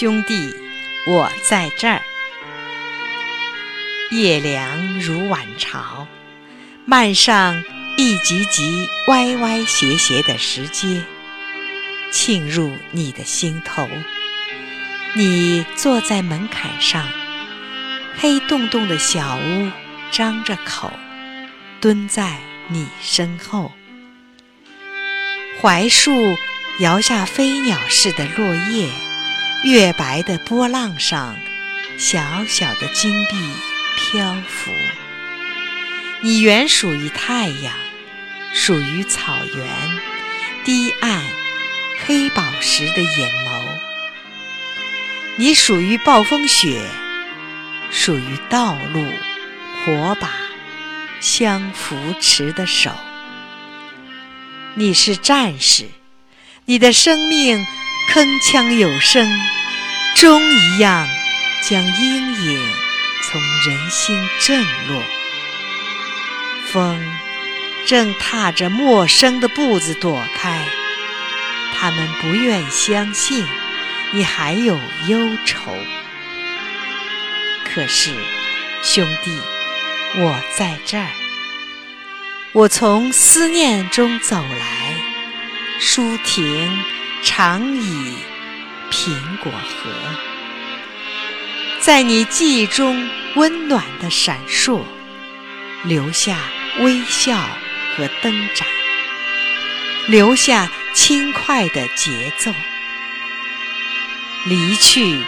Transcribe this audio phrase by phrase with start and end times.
[0.00, 0.54] 兄弟，
[1.08, 2.00] 我在这儿。
[4.12, 6.06] 夜凉如晚潮，
[6.84, 7.64] 漫上
[7.96, 11.02] 一级级歪歪斜斜的石阶，
[12.12, 13.88] 沁入你的心头。
[15.14, 17.04] 你坐在门槛上，
[18.20, 19.68] 黑洞洞的小屋
[20.12, 20.92] 张着口，
[21.80, 22.36] 蹲在
[22.68, 23.72] 你身后。
[25.60, 26.36] 槐树
[26.78, 28.88] 摇下飞鸟似的落叶。
[29.64, 31.36] 月白的波浪上，
[31.98, 33.36] 小小的金币
[33.96, 34.70] 漂浮。
[36.20, 37.74] 你原属于太阳，
[38.54, 39.66] 属于草原，
[40.64, 41.24] 堤岸
[42.06, 43.64] 黑宝石的眼眸。
[45.36, 46.80] 你属于暴风雪，
[47.90, 49.04] 属于道路
[49.84, 50.30] 火把
[51.20, 52.92] 相扶持的手。
[54.74, 55.88] 你是战士，
[56.66, 57.66] 你的生命。
[58.08, 59.28] 铿锵有声，
[60.16, 61.06] 钟一样
[61.62, 62.74] 将阴影
[63.22, 65.02] 从人心震落。
[66.72, 67.04] 风
[67.86, 70.64] 正踏着陌生的步子躲开，
[71.74, 73.46] 他们不愿相信
[74.12, 75.76] 你还有忧愁。
[77.62, 78.10] 可是，
[78.82, 79.38] 兄弟，
[80.16, 81.10] 我在这儿，
[82.52, 84.94] 我从思念中走来，
[85.78, 86.97] 舒婷。
[87.22, 88.14] 常以
[88.90, 89.10] 苹
[89.42, 89.90] 果核，
[91.80, 94.82] 在你记忆中温暖的闪烁，
[95.84, 96.38] 留下
[96.80, 97.38] 微笑
[97.96, 98.66] 和灯盏，
[100.06, 102.52] 留下轻快的节奏。
[104.46, 105.20] 离去，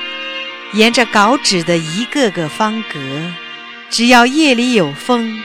[0.73, 2.99] 沿着稿纸的一个个方格，
[3.91, 5.43] 只要夜里有风，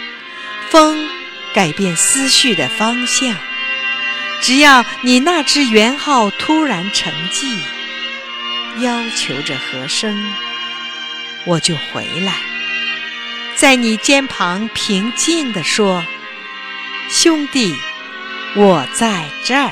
[0.70, 1.10] 风
[1.54, 3.36] 改变思绪的方向。
[4.42, 7.58] 只要你那只圆号突然沉寂，
[8.80, 10.16] 要求着和声，
[11.46, 12.34] 我就回来，
[13.56, 16.06] 在你肩旁平静地说
[17.10, 17.76] ：“兄弟，
[18.56, 19.72] 我在这儿。”